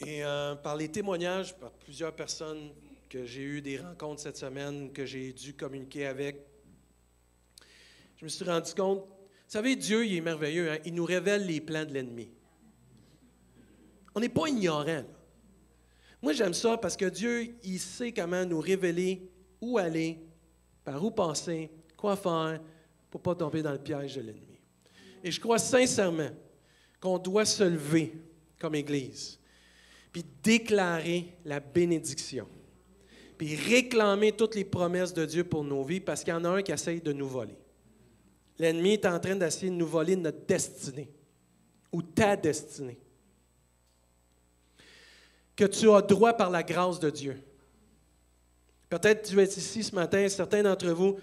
[0.00, 2.72] Et euh, par les témoignages, par plusieurs personnes
[3.08, 6.46] que j'ai eu des rencontres cette semaine, que j'ai dû communiquer avec,
[8.18, 10.78] je me suis rendu compte, vous savez, Dieu, il est merveilleux, hein?
[10.84, 12.35] il nous révèle les plans de l'ennemi.
[14.16, 15.04] On n'est pas ignorant.
[16.22, 20.18] Moi, j'aime ça parce que Dieu, il sait comment nous révéler où aller,
[20.82, 22.58] par où passer, quoi faire
[23.10, 24.58] pour ne pas tomber dans le piège de l'ennemi.
[25.22, 26.30] Et je crois sincèrement
[26.98, 28.14] qu'on doit se lever
[28.58, 29.38] comme Église,
[30.10, 32.48] puis déclarer la bénédiction,
[33.36, 36.48] puis réclamer toutes les promesses de Dieu pour nos vies, parce qu'il y en a
[36.48, 37.58] un qui essaye de nous voler.
[38.58, 41.10] L'ennemi est en train d'essayer de nous voler notre destinée,
[41.92, 42.98] ou ta destinée,
[45.56, 47.42] que tu as droit par la grâce de Dieu.
[48.88, 51.16] Peut-être tu es ici ce matin, certains d'entre vous,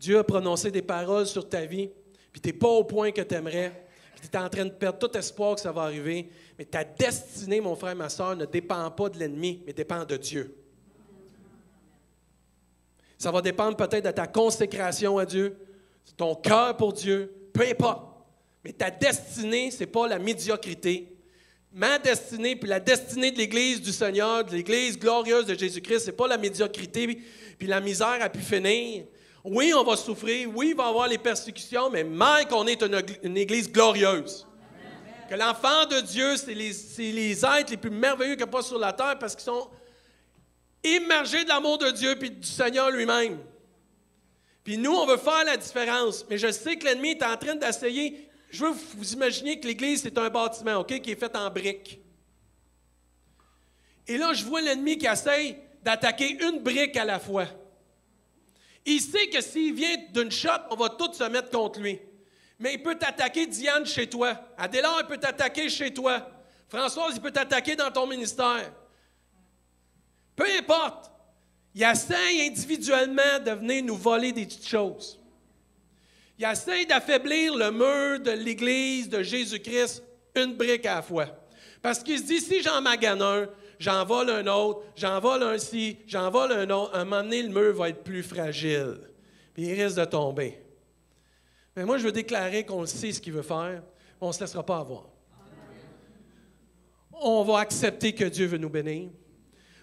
[0.00, 1.90] Dieu a prononcé des paroles sur ta vie,
[2.32, 3.86] puis tu n'es pas au point que tu aimerais,
[4.16, 6.28] puis tu es en train de perdre tout espoir que ça va arriver.
[6.58, 10.16] Mais ta destinée, mon frère, ma soeur, ne dépend pas de l'ennemi, mais dépend de
[10.16, 10.56] Dieu.
[13.18, 15.56] Ça va dépendre peut-être de ta consécration à Dieu,
[16.06, 18.02] de ton cœur pour Dieu, peu importe.
[18.64, 21.15] Mais ta destinée, ce n'est pas la médiocrité.
[21.78, 26.06] Ma destinée, puis la destinée de l'Église du Seigneur, de l'Église glorieuse de Jésus-Christ, ce
[26.06, 27.20] n'est pas la médiocrité,
[27.58, 29.04] puis la misère a pu finir.
[29.44, 30.48] Oui, on va souffrir.
[30.54, 32.82] Oui, il va y avoir les persécutions, mais même qu'on est
[33.22, 34.46] une, église glorieuse.
[35.28, 38.94] Que l'enfant de Dieu, c'est les, êtres les plus merveilleux qu'il n'y pas sur la
[38.94, 39.68] terre parce qu'ils sont
[40.82, 43.36] immergés de l'amour de Dieu et du Seigneur lui-même.
[44.64, 46.24] Puis nous, on veut faire la différence.
[46.30, 48.25] Mais je sais que l'ennemi est en train d'essayer.
[48.56, 52.00] Je veux vous imaginer que l'Église, c'est un bâtiment, OK, qui est fait en briques.
[54.06, 57.48] Et là, je vois l'ennemi qui essaye d'attaquer une brique à la fois.
[58.86, 62.00] Il sait que s'il vient d'une shot, on va tous se mettre contre lui.
[62.58, 64.40] Mais il peut t'attaquer, Diane, chez toi.
[64.56, 66.26] Adélard, il peut t'attaquer chez toi.
[66.66, 68.72] Françoise, il peut t'attaquer dans ton ministère.
[70.34, 71.10] Peu importe.
[71.74, 75.20] Il essaie individuellement de venir nous voler des petites choses.
[76.38, 80.02] Il essaie d'affaiblir le mur de l'Église de Jésus-Christ
[80.34, 81.26] une brique à la fois.
[81.80, 85.58] Parce qu'il se dit, si j'en magane un, j'en vole un autre, j'en vole un
[85.58, 88.98] ci, j'en vole un autre, à un moment donné, le mur va être plus fragile.
[89.54, 90.60] Puis il risque de tomber.
[91.74, 93.82] Mais moi, je veux déclarer qu'on sait ce qu'il veut faire,
[94.20, 95.08] on ne se laissera pas avoir.
[97.12, 99.08] On va accepter que Dieu veut nous bénir.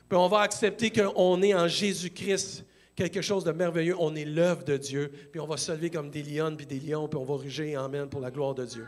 [0.08, 2.64] Puis on va accepter qu'on est en Jésus-Christ
[2.96, 3.96] quelque chose de merveilleux.
[4.00, 5.12] On est l'œuvre de Dieu.
[5.32, 7.76] Puis on va se lever comme des lions puis des lions, puis on va ruger
[7.76, 8.86] Amen pour la gloire de Dieu.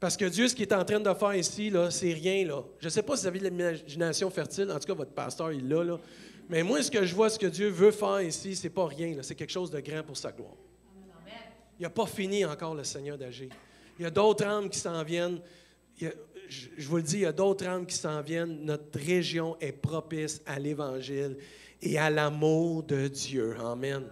[0.00, 2.46] Parce que Dieu, ce qu'il est en train de faire ici, là, c'est rien.
[2.46, 2.62] Là.
[2.78, 4.70] Je ne sais pas si vous avez l'imagination fertile.
[4.70, 5.82] En tout cas, votre pasteur, il l'a.
[5.82, 5.98] Là.
[6.48, 9.16] Mais moi, ce que je vois, ce que Dieu veut faire ici, c'est pas rien.
[9.22, 10.54] C'est quelque chose de grand pour sa gloire.
[11.80, 13.50] Il n'a pas fini encore, le Seigneur, d'agir.
[13.98, 15.40] Il y a d'autres âmes qui s'en viennent.
[15.96, 18.64] je vous le dis, il y a d'autres âmes qui s'en viennent.
[18.64, 21.36] Notre région est propice à l'Évangile
[21.82, 23.56] et à l'amour de Dieu.
[23.60, 24.04] Amen.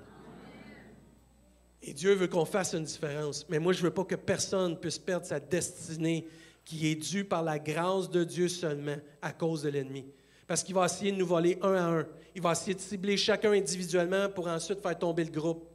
[1.82, 3.46] Et Dieu veut qu'on fasse une différence.
[3.48, 6.26] Mais moi, je ne veux pas que personne puisse perdre sa destinée
[6.64, 10.04] qui est due par la grâce de Dieu seulement à cause de l'ennemi.
[10.48, 12.06] Parce qu'il va essayer de nous voler un à un.
[12.34, 15.68] Il va essayer de cibler chacun individuellement pour ensuite faire tomber le groupe.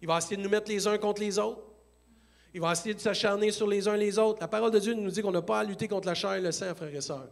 [0.00, 1.62] Il va essayer de nous mettre les uns contre les autres.
[2.54, 4.40] Il va essayer de s'acharner sur les uns les autres.
[4.40, 6.40] La parole de Dieu nous dit qu'on n'a pas à lutter contre la chair et
[6.40, 7.28] le sang, frères et sœurs.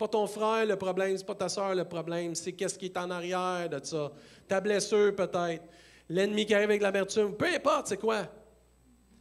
[0.00, 2.86] Pas ton frère le problème, ce n'est pas ta sœur le problème, c'est qu'est-ce qui
[2.86, 4.10] est en arrière de ça.
[4.48, 5.62] Ta blessure peut-être
[6.08, 8.26] l'ennemi qui arrive avec l'amertume, peu importe c'est quoi?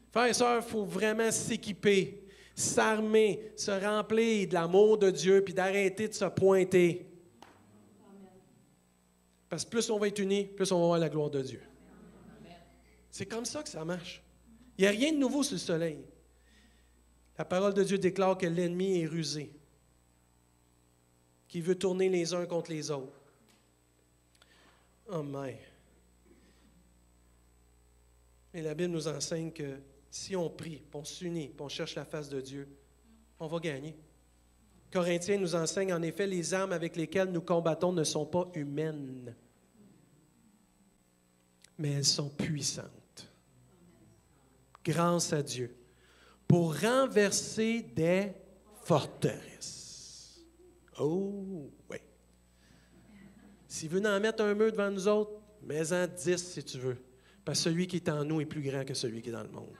[0.09, 2.23] Frères et sœurs, il faut vraiment s'équiper,
[2.55, 7.11] s'armer, se remplir de l'amour de Dieu, puis d'arrêter de se pointer.
[9.49, 11.61] Parce que plus on va être unis, plus on va voir la gloire de Dieu.
[13.11, 14.23] C'est comme ça que ça marche.
[14.77, 16.05] Il n'y a rien de nouveau sous le soleil.
[17.37, 19.58] La parole de Dieu déclare que l'ennemi est rusé,
[21.49, 23.19] qu'il veut tourner les uns contre les autres.
[25.11, 25.55] Oh my.
[28.53, 29.79] Mais la Bible nous enseigne que
[30.11, 32.67] si on prie, on s'unit, on cherche la face de Dieu,
[33.39, 33.95] on va gagner.
[34.91, 39.35] Corinthiens nous enseigne en effet les armes avec lesquelles nous combattons ne sont pas humaines,
[41.77, 43.31] mais elles sont puissantes.
[44.83, 45.75] Grâce à Dieu.
[46.47, 48.31] Pour renverser des
[48.83, 49.78] forteresses.
[50.99, 51.97] Oh, oui.
[53.67, 55.31] S'il veut en mettre un mur devant nous autres,
[55.63, 56.97] mets-en dix si tu veux.
[57.45, 59.43] Parce que celui qui est en nous est plus grand que celui qui est dans
[59.43, 59.73] le monde.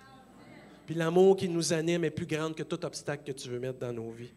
[0.86, 3.80] Puis l'amour qui nous anime est plus grand que tout obstacle que tu veux mettre
[3.80, 4.34] dans nos vies.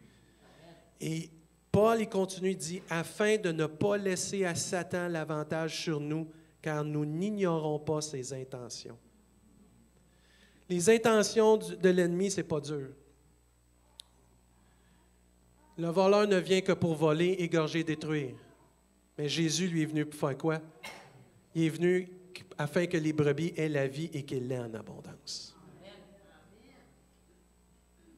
[1.01, 1.31] Et
[1.71, 6.29] Paul, il continue, il dit, afin de ne pas laisser à Satan l'avantage sur nous,
[6.61, 8.99] car nous n'ignorons pas ses intentions.
[10.69, 12.89] Les intentions de l'ennemi, ce n'est pas dur.
[15.83, 18.37] Le voleur ne vient que pour voler, égorger, détruire.
[19.19, 20.61] Mais Jésus, lui, est venu pour faire quoi?
[21.57, 22.09] Il est venu
[22.57, 25.57] afin que les brebis aient la vie et qu'elle l'ait en abondance.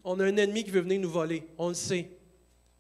[0.05, 2.11] On a un ennemi qui veut venir nous voler, on le sait.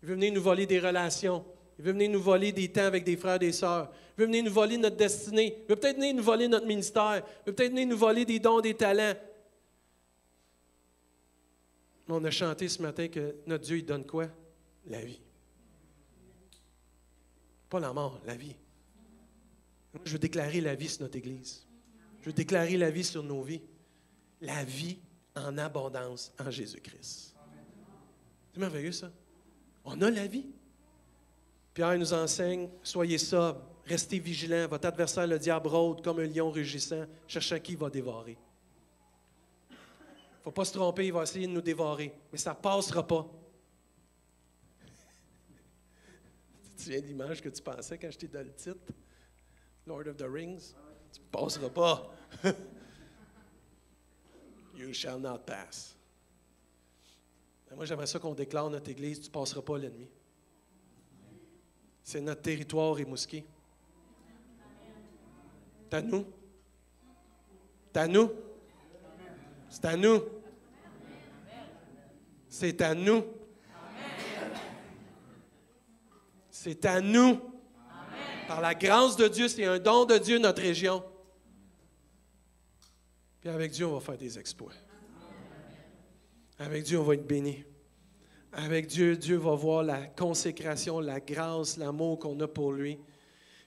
[0.02, 1.42] Il veut venir nous voler des relations.
[1.78, 3.90] Il veut venir nous voler des temps avec des frères et des sœurs.
[4.18, 5.60] Il veut venir nous voler notre destinée.
[5.62, 7.22] Il veut peut-être venir nous voler notre ministère.
[7.24, 9.14] Il veut peut-être venir nous voler des dons, des talents.
[12.06, 14.28] On a chanté ce matin que notre Dieu, il donne quoi?
[14.86, 15.20] La vie.
[17.68, 18.54] Pas la mort, la vie.
[20.04, 21.66] Je veux déclarer la vie sur notre Église.
[22.20, 23.62] Je veux déclarer la vie sur nos vies.
[24.40, 24.98] La vie
[25.34, 27.34] en abondance en Jésus-Christ.
[28.52, 29.10] C'est merveilleux ça.
[29.84, 30.46] On a la vie.
[31.72, 34.68] Pierre nous enseigne, soyez sobres, restez vigilants.
[34.68, 38.38] Votre adversaire, le diable, rôde comme un lion rugissant, cherchant qui va dévorer.
[39.70, 42.56] Il ne faut pas se tromper, il va essayer de nous dévorer, mais ça ne
[42.56, 43.26] passera pas.
[46.64, 48.92] tu te souviens de l'image que tu pensais quand je t'ai le titre?
[49.86, 50.74] Lord of the Rings,
[51.12, 52.10] tu ne passeras pas.
[54.76, 55.96] you shall not pass.
[57.74, 60.08] moi, j'aimerais ça qu'on déclare notre Église, tu ne passeras pas l'ennemi.
[62.02, 63.44] C'est notre territoire émousqué.
[65.84, 66.26] C'est à nous.
[67.92, 68.30] C'est à nous.
[69.70, 70.22] C'est à nous.
[72.48, 73.24] C'est à nous.
[76.64, 77.38] C'est à nous.
[78.48, 81.04] Par la grâce de Dieu, c'est un don de Dieu, notre région.
[83.38, 84.72] Puis avec Dieu, on va faire des exploits.
[86.58, 87.62] Avec Dieu, on va être béni.
[88.50, 92.98] Avec Dieu, Dieu va voir la consécration, la grâce, l'amour qu'on a pour lui.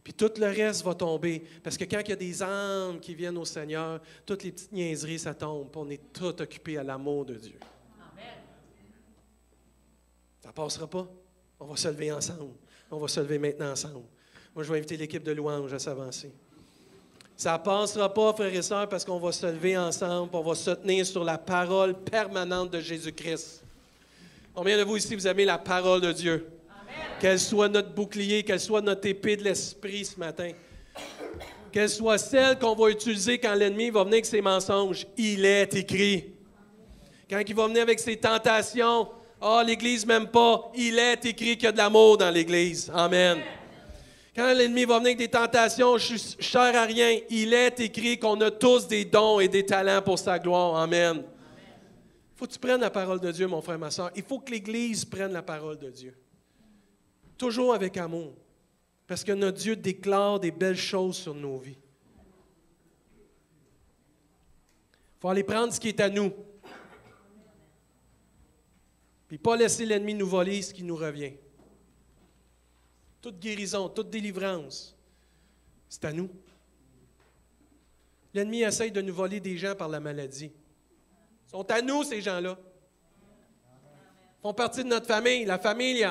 [0.03, 1.43] Puis tout le reste va tomber.
[1.61, 4.71] Parce que quand il y a des âmes qui viennent au Seigneur, toutes les petites
[4.71, 5.69] niaiseries, ça tombe.
[5.75, 7.59] on est tout occupé à l'amour de Dieu.
[10.39, 11.07] Ça ne passera pas.
[11.59, 12.55] On va se lever ensemble.
[12.89, 14.05] On va se lever maintenant ensemble.
[14.55, 16.31] Moi, je vais inviter l'équipe de louange à s'avancer.
[17.35, 20.55] Ça ne passera pas, frères et sœurs, parce qu'on va se lever ensemble, on va
[20.55, 23.63] se tenir sur la parole permanente de Jésus-Christ.
[24.55, 26.47] Combien de vous ici, vous aimez la parole de Dieu?
[27.19, 30.51] Qu'elle soit notre bouclier, qu'elle soit notre épée de l'esprit ce matin.
[31.71, 35.05] Qu'elle soit celle qu'on va utiliser quand l'ennemi va venir avec ses mensonges.
[35.15, 36.33] Il est écrit.
[37.29, 41.55] Quand il va venir avec ses tentations, ah, oh, l'Église m'aime pas, il est écrit
[41.55, 42.91] qu'il y a de l'amour dans l'Église.
[42.93, 43.39] Amen.
[44.35, 48.17] Quand l'ennemi va venir avec des tentations, je suis cher à rien, il est écrit
[48.17, 50.77] qu'on a tous des dons et des talents pour sa gloire.
[50.77, 51.23] Amen.
[51.23, 54.11] Il faut que tu prennes la parole de Dieu, mon frère, ma soeur.
[54.15, 56.15] Il faut que l'Église prenne la parole de Dieu.
[57.37, 58.33] Toujours avec amour.
[59.07, 61.77] Parce que notre Dieu déclare des belles choses sur nos vies.
[65.17, 66.31] Il faut aller prendre ce qui est à nous.
[69.27, 71.33] Puis pas laisser l'ennemi nous voler ce qui nous revient.
[73.21, 74.95] Toute guérison, toute délivrance,
[75.89, 76.29] c'est à nous.
[78.33, 80.51] L'ennemi essaye de nous voler des gens par la maladie.
[81.47, 82.57] Ils sont à nous, ces gens-là.
[84.39, 86.07] Ils font partie de notre famille, la famille.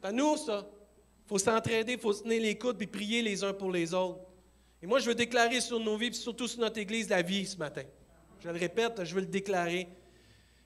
[0.00, 0.66] C'est à nous, ça.
[1.26, 3.92] Il faut s'entraider, il faut se tenir les coudes et prier les uns pour les
[3.92, 4.20] autres.
[4.82, 7.46] Et moi, je veux déclarer sur nos vies, et surtout sur notre Église, la vie
[7.46, 7.82] ce matin.
[8.40, 9.88] Je le répète, je veux le déclarer.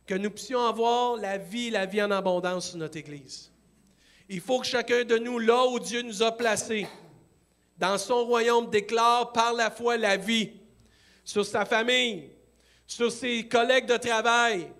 [0.06, 3.50] Que nous puissions avoir la vie, la vie en abondance sur notre Église.
[4.28, 6.86] Il faut que chacun de nous, là où Dieu nous a placés,
[7.78, 10.52] dans son royaume, déclare par la foi la vie
[11.24, 12.30] sur sa famille,
[12.86, 14.70] sur ses collègues de travail,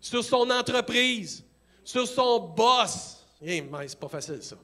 [0.00, 1.44] sur son entreprise,
[1.84, 3.26] sur son boss.
[3.40, 4.56] Eh, mais c'est pas facile ça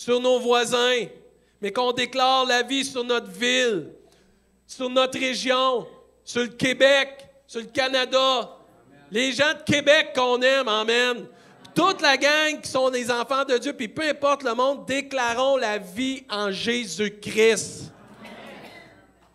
[0.00, 1.08] sur nos voisins,
[1.60, 3.92] mais qu'on déclare la vie sur notre ville,
[4.66, 5.86] sur notre région,
[6.30, 8.50] sur le Québec, sur le Canada.
[9.10, 11.26] Les gens de Québec qu'on aime, Amen.
[11.74, 15.56] Toute la gang qui sont des enfants de Dieu, puis peu importe le monde, déclarons
[15.56, 17.92] la vie en Jésus-Christ.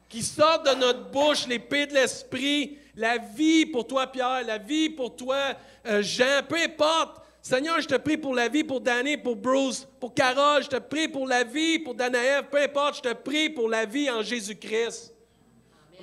[0.08, 4.89] Qui sort de notre bouche l'épée de l'esprit, la vie pour toi, Pierre, la vie
[4.89, 5.53] pour toi,
[5.86, 7.21] euh, Jean, peu importe.
[7.41, 10.79] Seigneur, je te prie pour la vie, pour Danny, pour Bruce, pour Carole, je te
[10.79, 14.21] prie pour la vie, pour Danaël, peu importe, je te prie pour la vie en
[14.21, 15.14] Jésus-Christ.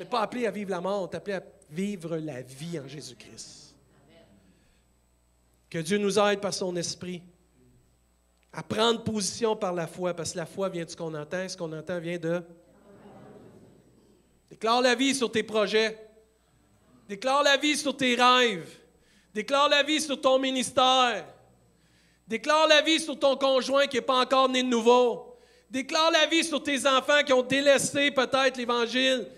[0.03, 2.89] N'est pas appelé à vivre la mort, on est appelé à vivre la vie en
[2.89, 3.77] Jésus-Christ.
[5.71, 7.23] Que Dieu nous aide par son esprit
[8.53, 11.49] à prendre position par la foi, parce que la foi vient de ce qu'on entend,
[11.49, 12.43] ce qu'on entend vient de...
[14.51, 15.97] Déclare la vie sur tes projets.
[17.09, 18.77] Déclare la vie sur tes rêves.
[19.33, 21.25] Déclare la vie sur ton ministère.
[22.27, 25.39] Déclare la vie sur ton conjoint qui n'est pas encore né de nouveau.
[25.71, 29.29] Déclare la vie sur tes enfants qui ont délaissé peut-être l'Évangile.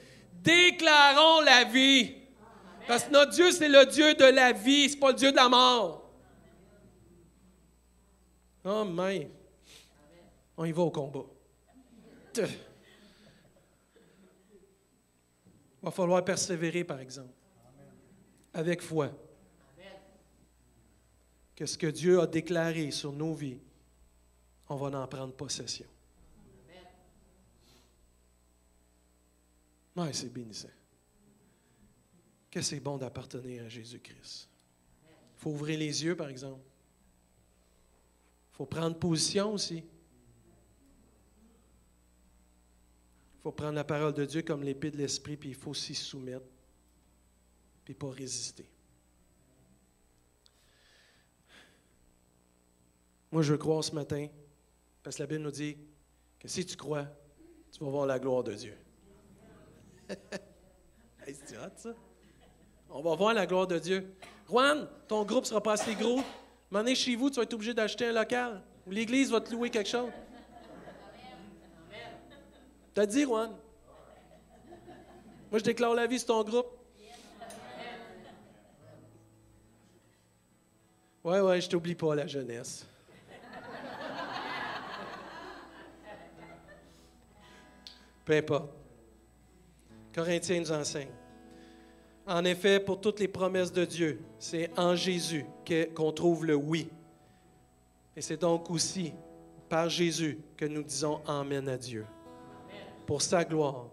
[0.44, 2.14] Déclarons la vie.
[2.86, 5.30] Parce que notre Dieu, c'est le Dieu de la vie, ce n'est pas le Dieu
[5.30, 6.10] de la mort.
[8.62, 9.30] Amen.
[10.56, 11.24] On y va au combat.
[12.36, 12.46] Il
[15.82, 17.32] va falloir persévérer, par exemple,
[18.52, 19.10] avec foi
[21.56, 23.60] que ce que Dieu a déclaré sur nos vies,
[24.68, 25.86] on va en prendre possession.
[29.96, 30.68] Oui, c'est bénissant.
[32.50, 34.48] Que c'est bon d'appartenir à Jésus-Christ.
[35.04, 36.62] Il faut ouvrir les yeux, par exemple.
[38.52, 39.84] Il faut prendre position aussi.
[43.36, 45.94] Il faut prendre la parole de Dieu comme l'épée de l'esprit, puis il faut s'y
[45.94, 46.46] soumettre,
[47.84, 48.68] puis pas résister.
[53.30, 54.28] Moi, je crois ce matin,
[55.02, 55.76] parce que la Bible nous dit
[56.38, 57.06] que si tu crois,
[57.72, 58.76] tu vas voir la gloire de Dieu.
[61.76, 61.94] ça?
[62.90, 64.14] On va voir la gloire de Dieu.
[64.48, 66.20] Juan, ton groupe sera pas assez gros.
[66.70, 68.62] M'en chez vous, tu vas être obligé d'acheter un local.
[68.86, 70.10] L'Église va te louer quelque chose.
[72.92, 73.50] T'as dit, Juan?
[75.50, 76.66] Moi, je déclare la vie sur ton groupe.
[81.24, 82.86] Ouais, ouais, je t'oublie pas, la jeunesse.
[88.24, 88.83] Peu importe.
[90.14, 91.10] Corinthiens nous enseigne.
[92.26, 95.44] En effet, pour toutes les promesses de Dieu, c'est en Jésus
[95.94, 96.88] qu'on trouve le oui.
[98.16, 99.12] Et c'est donc aussi
[99.68, 102.06] par Jésus que nous disons Amen à Dieu.
[103.06, 103.88] Pour sa gloire.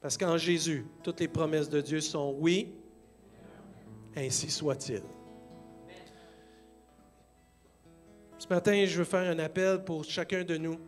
[0.00, 2.74] Parce qu'en Jésus, toutes les promesses de Dieu sont oui,
[4.16, 5.02] ainsi soit-il.
[8.38, 10.80] Ce matin, je veux faire un appel pour chacun de nous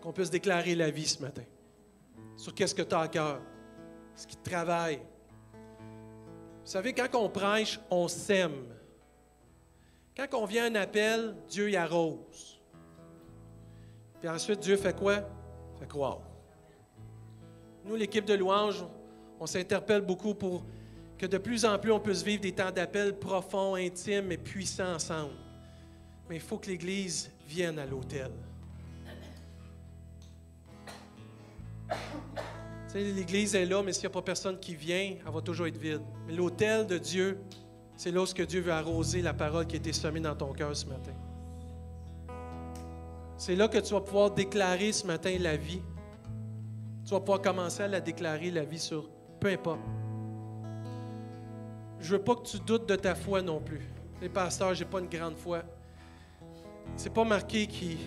[0.00, 1.42] qu'on puisse déclarer la vie ce matin.
[2.36, 3.40] Sur qu'est-ce que tu as à cœur,
[4.16, 4.96] ce qui te travaille.
[4.96, 8.64] Vous savez, quand on prêche, on sème.
[10.16, 12.60] Quand on vient à un appel, Dieu y arrose.
[14.20, 15.20] Puis ensuite, Dieu fait quoi?
[15.78, 16.20] Fait croire.
[17.84, 18.84] Nous, l'équipe de louange,
[19.40, 20.64] on s'interpelle beaucoup pour
[21.18, 24.94] que de plus en plus on puisse vivre des temps d'appel profonds, intimes et puissants
[24.94, 25.34] ensemble.
[26.28, 28.30] Mais il faut que l'Église vienne à l'autel.
[32.94, 35.78] L'Église est là, mais s'il n'y a pas personne qui vient, elle va toujours être
[35.78, 36.02] vide.
[36.26, 37.38] Mais l'autel de Dieu,
[37.96, 40.86] c'est lorsque Dieu veut arroser la parole qui a été semée dans ton cœur ce
[40.86, 41.12] matin.
[43.38, 45.82] C'est là que tu vas pouvoir déclarer ce matin la vie.
[47.04, 49.08] Tu vas pouvoir commencer à la déclarer, la vie sur
[49.40, 49.80] peu importe.
[51.98, 53.80] Je veux pas que tu doutes de ta foi non plus.
[54.20, 55.62] Les pasteurs, j'ai pas une grande foi.
[56.96, 57.98] C'est pas marqué qu'il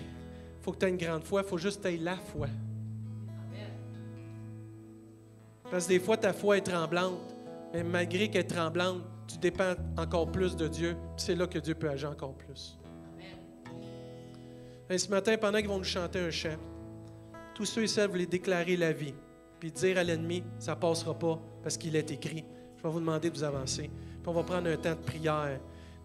[0.62, 2.46] faut que tu aies une grande foi, il faut juste que tu aies la foi.
[5.70, 7.34] Parce que des fois, ta foi est tremblante,
[7.72, 11.74] mais malgré qu'elle est tremblante, tu dépends encore plus de Dieu, c'est là que Dieu
[11.74, 12.78] peut agir encore plus.
[14.88, 16.56] Et ce matin, pendant qu'ils vont nous chanter un chant,
[17.54, 19.14] tous ceux et celles voulaient déclarer la vie,
[19.58, 22.44] puis dire à l'ennemi, ça ne passera pas parce qu'il est écrit.
[22.76, 23.90] Je vais vous demander de vous avancer.
[23.90, 25.58] Puis on va prendre un temps de prière,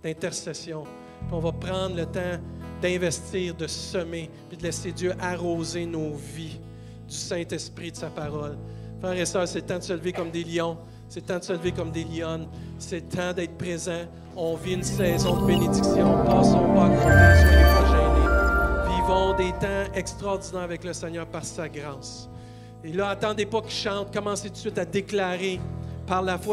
[0.04, 0.84] d'intercession.
[0.84, 2.40] Puis on va prendre le temps
[2.82, 6.60] d'investir, de semer, puis de laisser Dieu arroser nos vies
[7.08, 8.58] du Saint-Esprit, de sa parole.
[9.02, 10.78] Frères et sœurs, c'est temps de se lever comme des lions.
[11.10, 12.48] C'est temps de se lever comme des lionnes.
[12.78, 14.04] C'est temps d'être présent.
[14.36, 16.24] On vit une saison de bénédiction.
[16.24, 17.02] Passons pas à côté.
[17.42, 18.96] Soyez pas gênés.
[18.96, 22.30] Vivons des temps extraordinaires avec le Seigneur par sa grâce.
[22.84, 24.14] Et là, attendez pas qu'il chante.
[24.14, 25.60] Commencez tout de suite à déclarer
[26.06, 26.50] par la foi